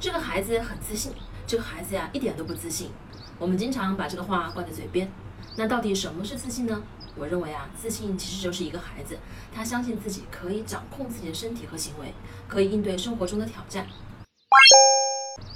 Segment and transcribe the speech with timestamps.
[0.00, 1.12] 这个孩子很自信，
[1.46, 2.90] 这个孩子呀一点都不自信。
[3.38, 5.12] 我们经常把这个话挂在嘴边。
[5.56, 6.82] 那到底什么是自信呢？
[7.16, 9.18] 我认为啊，自信其实就是一个孩子，
[9.54, 12.14] 他相信自己可以掌控自己的身体和行为，
[12.48, 13.86] 可以应对生活中的挑战。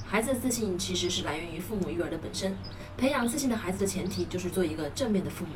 [0.04, 2.54] 孩子的自信其实是来源于父母育儿的本身。
[2.98, 5.52] 培养自信的孩子的前提就是做一个正面的父母。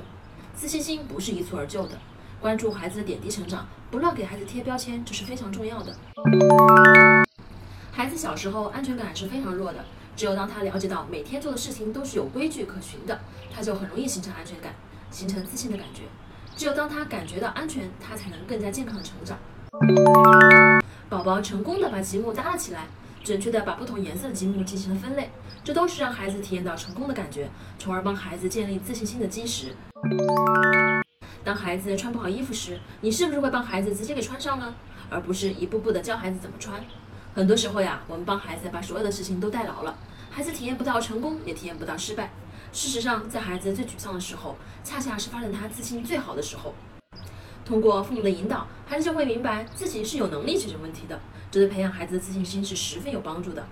[0.54, 1.98] 自信心不是一蹴而就的，
[2.40, 5.94] 关注孩子的点滴成长，不乱给孩子贴标签，这是非常重要的。
[7.98, 9.84] 孩子小时候安全感是非常弱的，
[10.14, 13.20] 只有当他了解到每天做的事情都是有规矩可循的，
[13.52, 14.72] 他就很容易形成安全感，
[15.10, 16.02] 形成自信的感觉。
[16.56, 19.36] 只有当他感觉到安全，他才能更加健康的成长。
[21.08, 22.86] 宝宝成功的把积木搭了起来，
[23.24, 25.32] 准确的把不同颜色的积木进行了分类，
[25.64, 29.74] 这都是让孩子体验到成功的感觉，从而帮孩子建立自信心的基石。
[31.42, 34.72] 当孩子穿不好衣服时，你是不是会帮孩子直接给穿上呢？
[35.10, 36.80] 而不是一步步的教孩子怎么穿？
[37.38, 39.96] 很多时候呀，我们帮孩子把所有的事情都代劳了，
[40.28, 42.32] 孩子体验不到成功，也体验不到失败。
[42.72, 46.74] 事实上，在孩子最沮丧的时候，恰恰是发展他自信最好的时候。
[47.64, 53.64] 通过父母的引导，孩子就会明白自己是有能力解决问题的，这对培养孩子的自信心是十分有帮助的。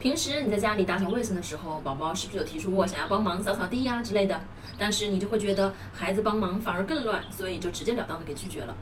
[0.00, 4.40] 平时你在家里打扫卫生的时候，宝宝是不是有提出过想要帮忙扫扫地呀之类的？
[4.78, 8.74] 但是你就会觉得孩子帮忙反而更乱，所以就直截了当的给拒绝了。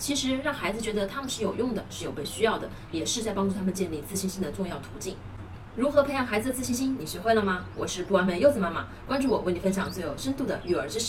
[0.00, 5.14] 其实让孩子觉得他们是有用的，是有被需要的，也是在帮助他们建立自信心的重要途径。
[5.76, 6.96] 如何培养孩子的自信心？
[6.98, 7.66] 你学会了吗？
[7.76, 11.08] 我是不完美柚子妈妈，关注我，为你分享最有深度的育儿知识。